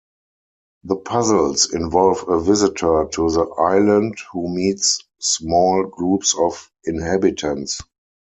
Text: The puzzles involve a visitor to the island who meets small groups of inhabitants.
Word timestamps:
The 0.83 0.95
puzzles 0.95 1.71
involve 1.75 2.27
a 2.27 2.39
visitor 2.41 3.07
to 3.11 3.29
the 3.29 3.45
island 3.59 4.15
who 4.33 4.49
meets 4.51 5.03
small 5.19 5.85
groups 5.85 6.33
of 6.35 6.71
inhabitants. 6.83 7.81